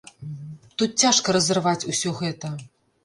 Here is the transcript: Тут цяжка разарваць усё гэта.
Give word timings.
Тут 0.79 0.95
цяжка 1.05 1.35
разарваць 1.37 1.77
усё 1.93 2.15
гэта. 2.21 2.47